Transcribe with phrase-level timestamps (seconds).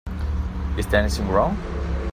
[0.77, 1.55] Is there anything wrong?